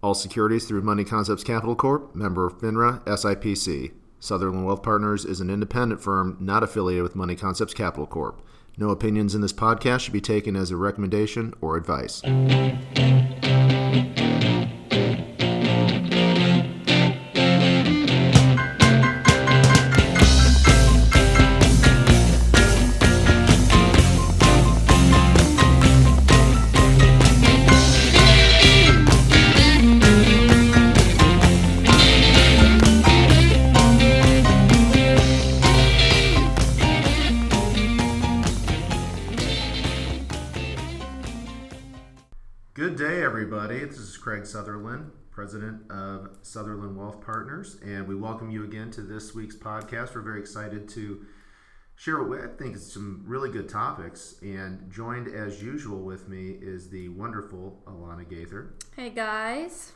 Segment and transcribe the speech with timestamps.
[0.00, 3.92] All securities through Money Concepts Capital Corp., member of FINRA, SIPC.
[4.20, 8.40] Sutherland Wealth Partners is an independent firm not affiliated with Money Concepts Capital Corp.
[8.76, 12.22] No opinions in this podcast should be taken as a recommendation or advice.
[44.28, 49.56] Craig Sutherland, president of Sutherland Wealth Partners, and we welcome you again to this week's
[49.56, 50.14] podcast.
[50.14, 51.24] We're very excited to
[51.96, 54.34] share what I think is some really good topics.
[54.42, 58.74] And joined as usual with me is the wonderful Alana Gaither.
[58.94, 59.92] Hey guys.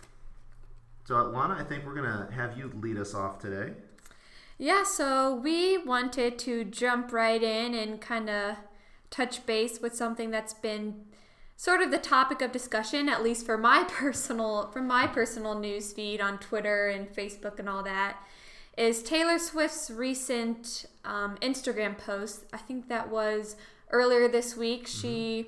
[1.05, 3.75] So, Alana, I think we're going to have you lead us off today.
[4.57, 8.57] Yeah, so we wanted to jump right in and kind of
[9.11, 11.05] touch base with something that's been
[11.63, 15.93] sort of the topic of discussion at least for my personal from my personal news
[15.93, 18.17] feed on Twitter and Facebook and all that
[18.77, 22.47] is Taylor Swift's recent um, Instagram post.
[22.53, 23.55] I think that was
[23.93, 24.89] earlier this week.
[24.89, 25.47] She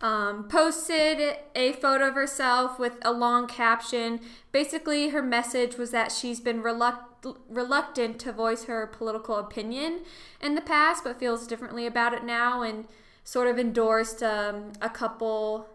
[0.00, 4.20] um, posted a photo of herself with a long caption.
[4.52, 10.00] Basically, her message was that she's been reluct- reluctant to voice her political opinion
[10.40, 12.86] in the past, but feels differently about it now, and
[13.28, 15.68] sort of endorsed um, a couple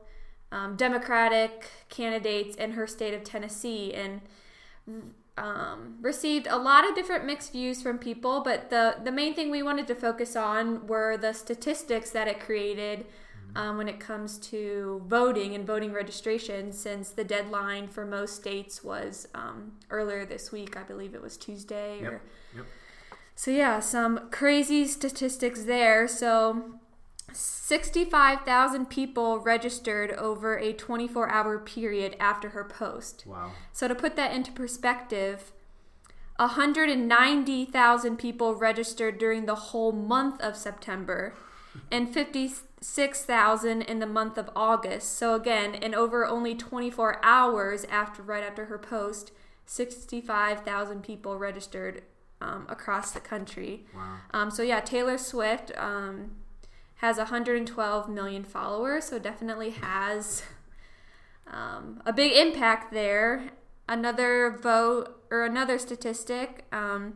[0.52, 4.22] um, Democratic candidates in her state of Tennessee, and
[5.38, 8.42] um, received a lot of different mixed views from people.
[8.42, 12.40] But the the main thing we wanted to focus on were the statistics that it
[12.40, 13.06] created
[13.56, 18.84] um, when it comes to voting and voting registration, since the deadline for most states
[18.84, 20.76] was um, earlier this week.
[20.76, 22.00] I believe it was Tuesday.
[22.02, 22.22] Or, Yep.
[22.56, 22.66] Yep.
[23.36, 26.08] so, yeah, some crazy statistics there.
[26.08, 26.80] So,
[27.32, 33.24] 65,000 people registered over a 24 hour period after her post.
[33.26, 33.52] Wow.
[33.72, 35.52] So, to put that into perspective,
[36.38, 41.36] 190,000 people registered during the whole month of September
[41.92, 45.18] and 56,000 in the month of August.
[45.18, 49.32] So again, in over only 24 hours after right after her post,
[49.66, 52.04] 65,000 people registered
[52.42, 53.86] um, across the country.
[53.96, 54.18] Wow.
[54.32, 56.32] Um, so yeah, Taylor Swift um,
[57.04, 60.44] has 112 million followers, so definitely has
[61.46, 63.50] um, a big impact there.
[63.90, 66.64] Another vote or another statistic.
[66.72, 67.16] Um,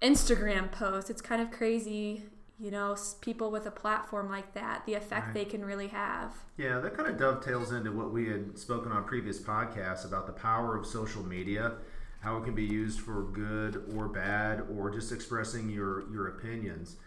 [0.01, 1.09] Instagram post.
[1.09, 2.23] It's kind of crazy,
[2.59, 5.33] you know, people with a platform like that, the effect Right.
[5.33, 6.33] they can really have.
[6.57, 10.33] Yeah, that kind of dovetails into what we had spoken on previous podcasts about the
[10.33, 11.73] power of social media,
[12.19, 16.97] how it can be used for good or bad, or just expressing your your opinions.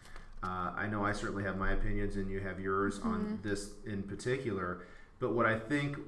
[0.43, 4.03] Uh, I know I certainly have my opinions, and you have yours on this in
[4.03, 4.81] particular.
[5.21, 5.99] But what I think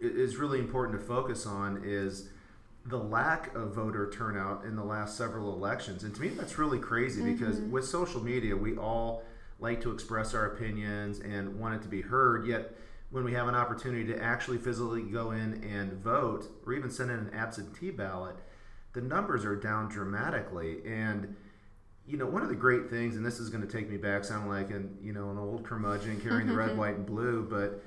[0.00, 2.28] is really important to focus on is
[2.84, 6.04] the lack of voter turnout in the last several elections.
[6.04, 7.72] And to me, that's really crazy because mm-hmm.
[7.72, 9.24] with social media, we all
[9.58, 12.46] like to express our opinions and want it to be heard.
[12.46, 12.76] Yet,
[13.10, 17.10] when we have an opportunity to actually physically go in and vote or even send
[17.10, 18.36] in an absentee ballot,
[18.92, 20.78] the numbers are down dramatically.
[20.86, 21.34] And
[22.06, 24.24] you know, one of the great things, and this is going to take me back,
[24.24, 27.82] sound like an you know an old curmudgeon carrying the red, white, and blue, but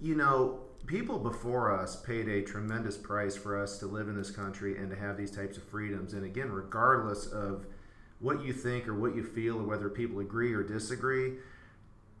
[0.00, 4.30] you know, people before us paid a tremendous price for us to live in this
[4.30, 6.12] country and to have these types of freedoms.
[6.12, 7.66] And again, regardless of
[8.20, 11.34] what you think or what you feel or whether people agree or disagree,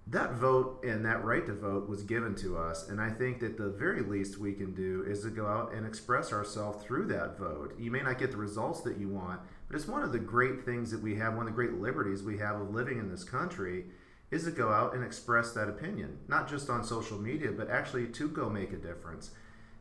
[0.06, 2.88] that vote and that right to vote was given to us.
[2.88, 5.86] And I think that the very least we can do is to go out and
[5.86, 7.74] express ourselves through that vote.
[7.78, 10.64] You may not get the results that you want, but it's one of the great
[10.64, 13.24] things that we have, one of the great liberties we have of living in this
[13.24, 13.86] country
[14.34, 18.08] is to go out and express that opinion, not just on social media, but actually
[18.08, 19.30] to go make a difference.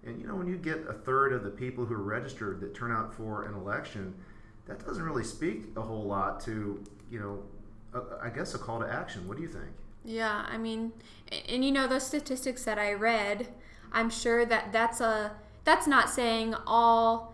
[0.06, 2.76] And you know, when you get a third of the people who are registered that
[2.76, 4.14] turn out for an election,
[4.68, 8.80] that doesn't really speak a whole lot to, you know, a, I guess a call
[8.80, 9.28] to action.
[9.28, 9.72] What do you think?
[10.06, 10.92] Yeah, I mean,
[11.32, 13.48] and, and you know those statistics that I read,
[13.92, 15.32] I'm sure that that's a
[15.64, 17.34] that's not saying all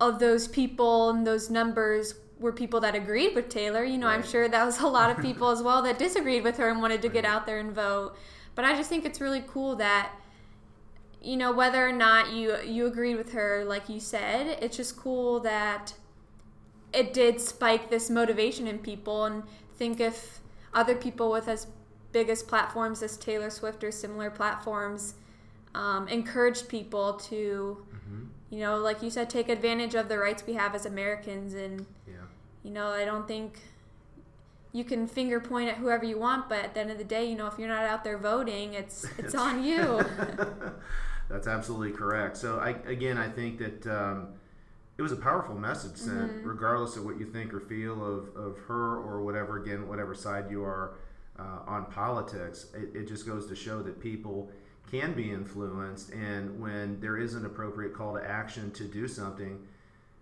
[0.00, 3.84] of those people and those numbers were people that agreed with Taylor.
[3.84, 6.56] You know, I'm sure that was a lot of people as well that disagreed with
[6.58, 8.16] her and wanted to get out there and vote.
[8.54, 10.12] But I just think it's really cool that
[11.22, 14.96] you know whether or not you you agreed with her like you said, it's just
[14.96, 15.94] cool that
[16.92, 19.42] it did spike this motivation in people and
[19.76, 20.40] think if
[20.72, 21.66] other people with as
[22.12, 25.14] big as platforms as Taylor Swift or similar platforms
[25.74, 27.84] um, encouraged people to
[28.50, 31.84] you know like you said take advantage of the rights we have as Americans and
[32.06, 32.14] Yeah.
[32.66, 33.60] You know I don't think
[34.72, 37.24] you can finger point at whoever you want but at the end of the day
[37.24, 40.00] you know if you're not out there voting it's it's on you
[41.28, 42.36] That's absolutely correct.
[42.36, 44.28] So, I, again, I think that um,
[44.96, 46.48] it was a powerful message sent, Mm-hmm.
[46.48, 50.50] regardless of what you think or feel of, of her or whatever, again, whatever side
[50.50, 50.94] you are
[51.38, 52.66] uh, on politics.
[52.74, 54.50] It, it just goes to show that people
[54.88, 59.66] can be influenced, and when there is an appropriate call to action to do something,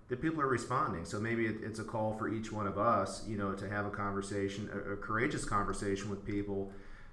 [0.09, 1.05] that people are responding.
[1.05, 3.87] So maybe it, it's a call for each one of us, you know, to have
[3.87, 6.73] a conversation, a, a courageous conversation with people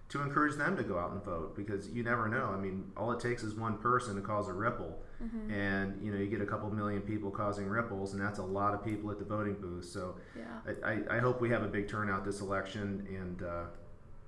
[0.09, 2.51] to encourage them to go out and vote because you never know.
[2.53, 5.01] I mean, all it takes is one person to cause a ripple,
[5.49, 8.73] and you know, you get a couple million people causing ripples, and that's a lot
[8.73, 9.85] of people at the voting booth.
[9.85, 13.63] So yeah I, I, I hope we have a big turnout this election, and uh,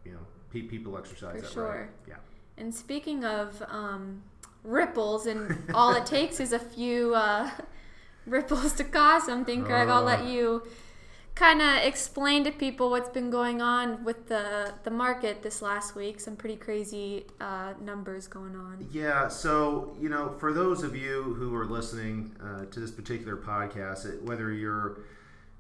[0.05, 0.19] you know,
[0.51, 1.67] pe- people exercise For that sure.
[1.67, 1.89] right.
[2.07, 2.15] Yeah.
[2.57, 4.21] And speaking of um,
[4.63, 7.49] ripples, and all it takes is a few uh,
[8.25, 9.89] ripples to cause something, Craig.
[9.89, 10.27] I'll let Oh.
[10.27, 10.63] you
[11.35, 15.95] kind of explain to people what's been going on with the the market this last
[15.95, 16.19] week.
[16.19, 18.87] Some pretty crazy uh, numbers going on.
[18.91, 23.35] Yeah, so you know, for those of you who are listening uh, to this particular
[23.35, 24.99] podcast, it, whether you're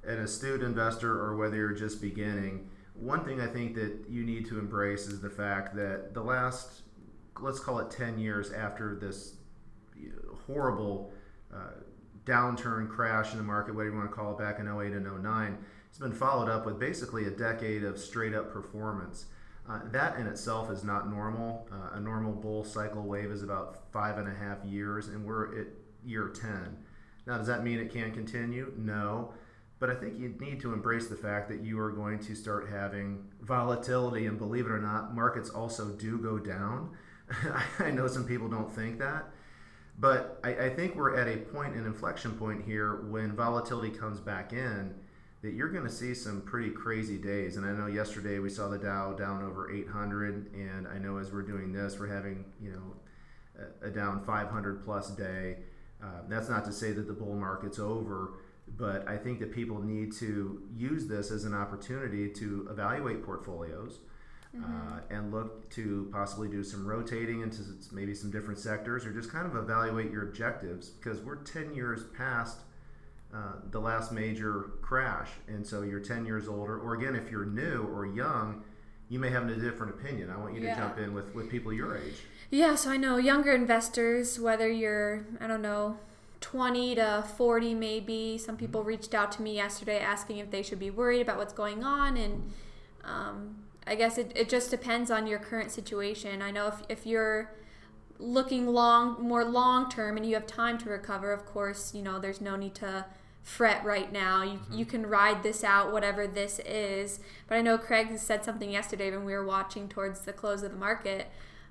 [0.05, 4.45] an astute investor or whether you're just beginning, one thing I think that you need
[4.49, 6.81] to embrace is the fact that the last,
[7.41, 9.35] let's call it 10 years after this
[10.45, 11.11] horrible
[11.53, 11.57] uh,
[12.25, 15.23] downturn crash in the market, whatever you want to call it, back in 08 and
[15.23, 15.57] 09,
[15.89, 19.25] it's been followed up with basically a decade of straight up performance.
[19.69, 21.67] Uh, that in itself is not normal.
[21.71, 25.59] Uh, a normal bull cycle wave is about five and a half years, and we're
[25.59, 25.67] at
[26.03, 26.77] year 10.
[27.25, 28.73] Now, does that mean it can't continue?
[28.77, 29.33] No.
[29.79, 32.69] But I think you need to embrace the fact that you are going to start
[32.69, 36.91] having volatility, and believe it or not, markets also do go down.
[37.79, 39.29] I know some people don't think that,
[39.97, 44.19] but I, I think we're at a point, an inflection point here, when volatility comes
[44.19, 44.93] back in,
[45.43, 47.57] that you're going to see some pretty crazy days.
[47.57, 51.31] And I know yesterday we saw the Dow down over 800, and I know as
[51.31, 55.57] we're doing this, we're having you know a, a down 500 plus day.
[56.01, 58.33] Uh, that's not to say that the bull market's over,
[58.77, 63.99] but I think that people need to use this as an opportunity to evaluate portfolios.
[64.55, 67.61] Uh, and look to possibly do some rotating into
[67.91, 72.03] maybe some different sectors or just kind of evaluate your objectives because we're 10 years
[72.15, 72.57] past
[73.33, 75.29] uh, the last major crash.
[75.47, 78.63] And so you're 10 years older, or again, if you're new or young,
[79.09, 80.29] you may have a different opinion.
[80.29, 80.75] I want you Yeah.
[80.75, 82.13] to jump in with, with people your age.
[82.51, 85.97] Yeah, so I know younger investors, whether you're, I don't know,
[86.41, 90.77] 20 to 40 maybe, some people reached out to me yesterday asking if they should
[90.79, 92.17] be worried about what's going on.
[92.17, 92.51] And
[93.03, 96.41] um, I guess it, it just depends on your current situation.
[96.41, 97.51] I know if, if you're
[98.19, 102.19] looking long, more long term and you have time to recover, of course, you know,
[102.19, 103.05] there's no need to
[103.41, 104.41] fret right now.
[104.41, 107.19] You, you can ride this out, whatever this is.
[107.47, 110.71] But I know Craig said something yesterday when we were watching towards the close of
[110.71, 111.27] the market.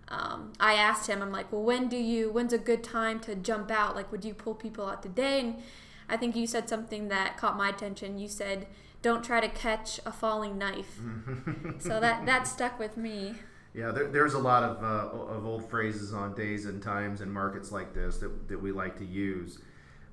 [0.08, 3.34] Um, I asked him, I'm like, well, when do you, when's a good time to
[3.34, 3.96] jump out?
[3.96, 5.40] Like, would you pull people out today?
[5.40, 5.62] And
[6.08, 8.18] I think you said something that caught my attention.
[8.18, 8.66] You said,
[9.02, 10.98] don't try to catch a falling knife.
[11.78, 13.34] so that, that stuck with me.
[13.74, 17.32] Yeah, there, there's a lot of, uh, of old phrases on days and times and
[17.32, 19.58] markets like this that, that we like to use.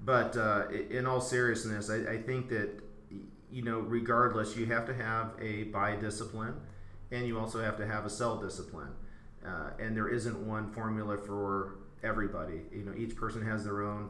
[0.03, 2.81] But uh, in all seriousness, I, I think that,
[3.51, 6.55] you know, regardless, you have to have a buy discipline
[7.11, 8.91] and you also have to have a sell discipline.
[9.45, 12.61] Uh, and there isn't one formula for everybody.
[12.71, 14.09] You know, each person has their own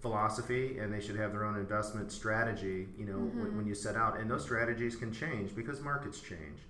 [0.00, 3.96] philosophy and they should have their own investment strategy, you know, when, when you set
[3.96, 4.18] out.
[4.18, 6.60] And those strategies can change because markets change.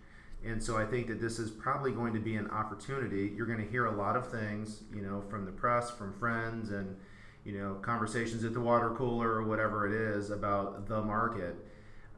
[0.44, 3.32] And so I think that this is probably going to be an opportunity.
[3.36, 6.70] You're going to hear a lot of things, you know, from the press, from friends,
[6.70, 6.96] and
[7.44, 11.56] you know, conversations at the water cooler or whatever it is about the market.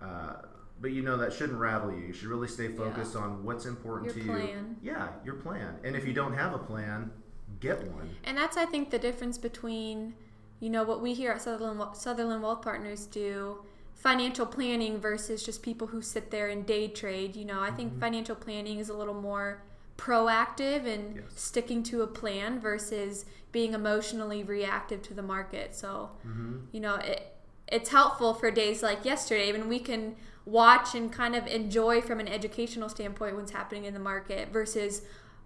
[0.01, 0.35] Uh,
[0.81, 2.07] but you know that shouldn't rattle you.
[2.07, 4.77] You should really stay focused on what's important Your to plan.
[4.83, 4.91] you.
[4.91, 5.77] Yeah, your plan.
[5.85, 7.13] And if you don't have a plan,
[7.61, 8.11] get one.
[8.25, 10.15] And that's, I think, the difference between,
[10.63, 13.59] you know, what we here at Sutherland, Sutherland Wealth Partners do,
[13.95, 17.35] financial planning versus just people who sit there and day trade.
[17.35, 19.63] You know, I think financial planning is a little more
[19.99, 21.25] proactive and Yes.
[21.35, 25.75] sticking to a plan versus being emotionally reactive to the market.
[25.75, 26.57] So, Mm-hmm.
[26.71, 27.35] you know, it,
[27.69, 30.15] it's helpful for days like yesterday when we can
[30.45, 35.03] watch and kind of enjoy from an educational standpoint what's happening in the market versus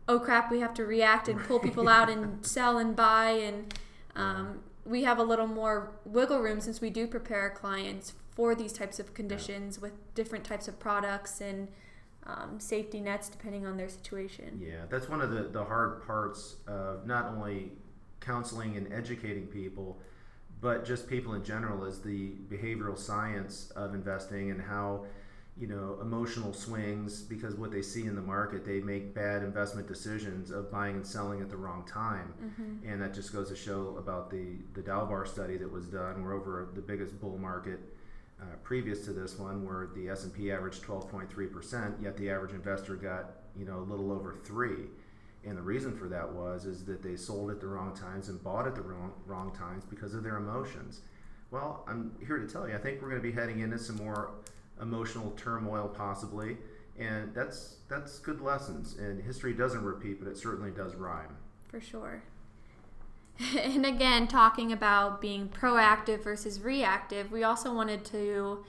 [0.09, 3.75] oh crap we have to react and pull people out and sell and buy and
[4.17, 8.55] um, we have a little more wiggle room since we do prepare our clients for
[8.55, 11.69] these types of conditions with different types of products and
[12.27, 14.61] um, safety nets depending on their situation.
[14.63, 17.73] Yeah, that's one of the, the hard parts of not only
[18.21, 19.99] counseling and educating people,
[20.61, 25.05] but just people in general is the behavioral science of investing and how
[25.59, 29.89] you know emotional swings because what they see in the market they make bad investment
[29.89, 32.35] decisions of buying and selling at the wrong time.
[32.43, 32.91] Mm-hmm.
[32.91, 36.35] and that just goes to show about the the Dalbar study that was done where
[36.35, 37.81] over the biggest bull market
[38.41, 43.37] uh, previous to this one where the S&P averaged 12.3% yet the average investor got
[43.59, 44.73] you know a little over 3
[45.47, 48.43] and the reason for that was is that they sold at the wrong times and
[48.43, 51.01] bought at the wrong wrong times because of their emotions.
[51.51, 53.97] Well I'm here to tell you I think we're going to be heading into some
[53.97, 54.33] more
[54.81, 56.57] emotional turmoil possibly.
[56.99, 58.97] And that's that's good lessons.
[58.99, 61.37] And history doesn't repeat but it certainly does rhyme.
[61.69, 62.23] For sure.
[63.57, 68.65] And again talking about being proactive versus reactive we also wanted to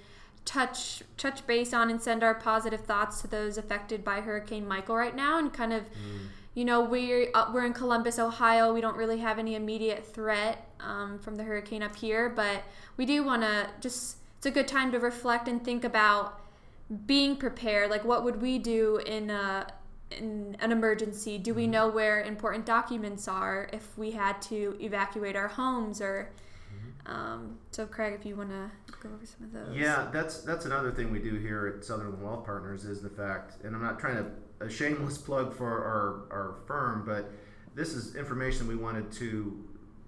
[0.47, 4.95] touch touch base on and send our positive thoughts to those affected by hurricane michael
[4.95, 6.27] right now and kind of mm.
[6.53, 8.73] you know we're uh, we're in columbus ohio.
[8.73, 12.63] We don't really have any immediate threat um, from the hurricane up here but
[12.95, 16.41] we do want to just a good time to reflect and think about
[17.05, 17.89] being prepared.
[17.89, 19.67] Like, what would we do in a
[20.09, 21.37] in an emergency?
[21.37, 21.71] Do we mm-hmm.
[21.71, 26.31] know where important documents are if we had to evacuate our homes or?
[26.73, 27.11] Mm-hmm.
[27.11, 29.77] Um, so, Craig, if you want to go over some of those.
[29.77, 33.63] Yeah, that's that's another thing we do here at Sutherland Wealth Partners is the fact,
[33.63, 37.31] and I'm not trying to a shameless plug for our our firm, but
[37.75, 39.63] this is information we wanted to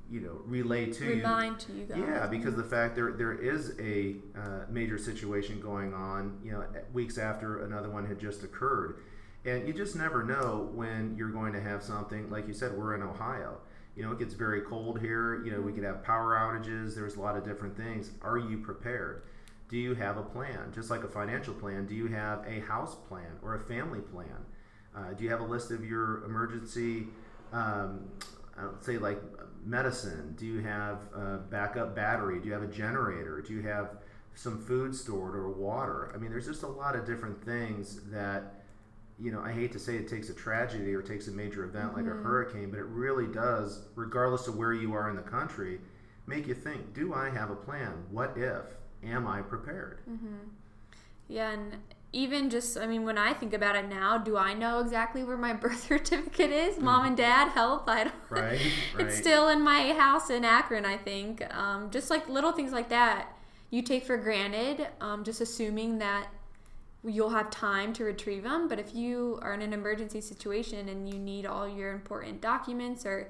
[0.09, 1.67] you know relay to remind you.
[1.67, 1.97] to you guys.
[1.97, 6.63] Yeah, because the fact there there is a uh, major situation going on, you know,
[6.93, 8.99] weeks after another one had just occurred,
[9.45, 12.29] and you just never know when you're going to have something.
[12.29, 13.57] Like you said, we're in Ohio.
[13.95, 15.43] You know, it gets very cold here.
[15.43, 16.95] You know, we could have power outages.
[16.95, 18.11] There's a lot of different things.
[18.21, 19.23] Are you prepared?
[19.69, 20.71] Do you have a plan?
[20.73, 24.45] Just like a financial plan, do you have a house plan or a family plan?
[24.95, 27.07] Uh, do you have a list of your emergency?
[27.53, 28.09] Um,
[28.59, 29.21] I don't say like
[29.63, 30.35] medicine?
[30.37, 32.39] Do you have a backup battery?
[32.39, 33.41] Do you have a generator?
[33.41, 33.91] Do you have
[34.35, 36.11] some food stored or water?
[36.13, 38.63] I mean, there's just a lot of different things that,
[39.19, 41.87] you know, I hate to say it takes a tragedy or takes a major event
[41.87, 41.97] mm-hmm.
[41.97, 42.23] like a mm-hmm.
[42.23, 45.79] hurricane, but it really does, regardless of where you are in the country,
[46.27, 47.93] make you think do I have a plan?
[48.11, 48.63] What if?
[49.03, 49.99] Am I prepared?
[50.09, 50.35] Mm-hmm.
[51.29, 51.77] Yeah, and
[52.11, 55.37] even just i mean when i think about it now do i know exactly where
[55.37, 56.81] my birth certificate is mm.
[56.81, 58.59] mom and dad help i don't right,
[58.95, 59.05] right.
[59.05, 62.89] it's still in my house in akron i think um, just like little things like
[62.89, 63.27] that
[63.69, 66.27] you take for granted um, just assuming that
[67.03, 71.07] you'll have time to retrieve them but if you are in an emergency situation and
[71.07, 73.29] you need all your important documents or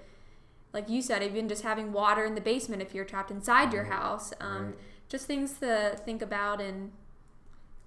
[0.73, 3.85] like you said even just having water in the basement if you're trapped inside your
[3.85, 4.75] house um, right.
[5.07, 6.91] just things to think about and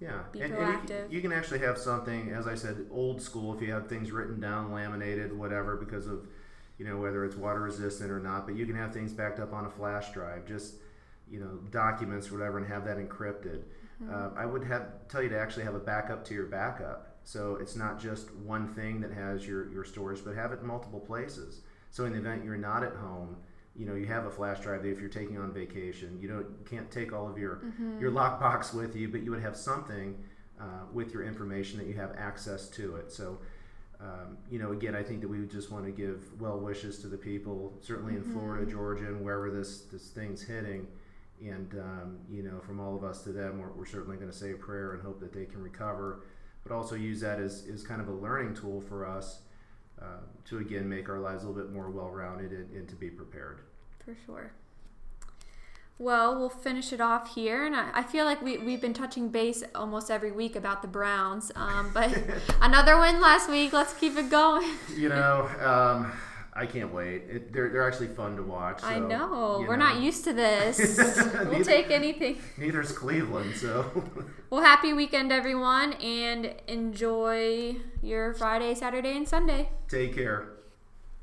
[0.03, 1.03] yeah, be and, proactive.
[1.03, 3.53] And you, you, can actually have something, as I said, old school.
[3.55, 6.27] If you have things written down, laminated, whatever, because of
[6.77, 8.45] you know whether it's water resistant or not.
[8.45, 10.75] But you can have things backed up on a flash drive, just
[11.31, 13.61] you know documents, or whatever, and have that encrypted.
[14.03, 14.13] Mm-hmm.
[14.13, 17.55] Uh, I would have tell you to actually have a backup to your backup, so
[17.61, 20.99] it's not just one thing that has your your storage, but have it in multiple
[20.99, 21.61] places.
[21.91, 23.37] So in the event you're not at home
[23.75, 26.89] you know you have a flash drive if you're taking on vacation you don't can't
[26.91, 27.99] take all of your mm-hmm.
[27.99, 30.15] your lockbox with you but you would have something
[30.59, 33.39] uh, with your information that you have access to it so
[33.99, 36.99] um, you know again i think that we would just want to give well wishes
[36.99, 38.29] to the people certainly mm-hmm.
[38.29, 40.87] in florida georgia and wherever this this thing's hitting
[41.41, 44.37] and um, you know from all of us to them we're, we're certainly going to
[44.37, 46.23] say a prayer and hope that they can recover
[46.63, 49.39] but also use that as, as kind of a learning tool for us
[50.03, 53.09] uh, to again make our lives a little bit more well-rounded and, and, to be
[53.09, 53.59] prepared.
[54.03, 54.51] For sure.
[55.97, 59.29] Well, we'll finish it off here, and I, I, feel like we we've been touching
[59.29, 62.11] base almost every week about the Browns, um, but
[62.61, 63.71] another win last week.
[63.71, 64.69] Let's keep it going.
[64.97, 65.49] you know.
[65.61, 66.11] Um,
[66.55, 67.23] I can't wait.
[67.29, 68.81] It, they're, they're actually fun to watch.
[68.81, 69.65] So, I know.
[69.67, 69.87] We're know.
[69.87, 70.77] not used to this.
[71.33, 72.37] we'll neither, take anything.
[72.57, 74.03] Neither's Cleveland, so.
[74.49, 79.69] well, happy weekend, everyone, and enjoy your Friday, Saturday, and Sunday.
[79.87, 80.52] Take care.